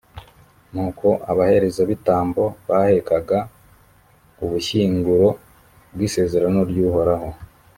nuko 0.73 1.07
abaherezabitambo 1.31 2.43
bahekaga 2.69 3.39
ubushyinguro 4.43 5.27
bw’isezerano 5.93 6.59
ry’uhoraho. 6.69 7.29